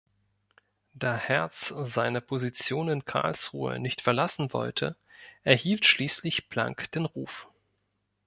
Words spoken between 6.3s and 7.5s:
Planck den Ruf.